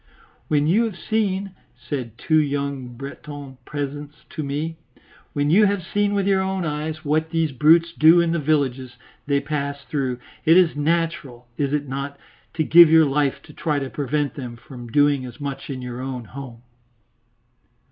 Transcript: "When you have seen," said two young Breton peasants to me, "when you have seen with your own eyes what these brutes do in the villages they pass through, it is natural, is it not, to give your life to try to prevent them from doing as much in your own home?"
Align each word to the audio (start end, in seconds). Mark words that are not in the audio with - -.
"When 0.47 0.65
you 0.65 0.85
have 0.85 0.97
seen," 0.97 1.51
said 1.77 2.17
two 2.17 2.39
young 2.39 2.87
Breton 2.97 3.59
peasants 3.65 4.25
to 4.31 4.41
me, 4.41 4.77
"when 5.33 5.51
you 5.51 5.67
have 5.67 5.83
seen 5.83 6.15
with 6.15 6.25
your 6.27 6.41
own 6.41 6.65
eyes 6.65 7.05
what 7.05 7.29
these 7.29 7.51
brutes 7.51 7.93
do 7.93 8.19
in 8.19 8.31
the 8.31 8.39
villages 8.39 8.97
they 9.27 9.39
pass 9.39 9.83
through, 9.83 10.17
it 10.43 10.57
is 10.57 10.75
natural, 10.75 11.47
is 11.55 11.71
it 11.71 11.87
not, 11.87 12.17
to 12.55 12.63
give 12.63 12.89
your 12.89 13.05
life 13.05 13.43
to 13.43 13.53
try 13.53 13.77
to 13.77 13.91
prevent 13.91 14.33
them 14.33 14.55
from 14.55 14.87
doing 14.91 15.23
as 15.23 15.39
much 15.39 15.69
in 15.69 15.83
your 15.83 16.01
own 16.01 16.25
home?" 16.25 16.63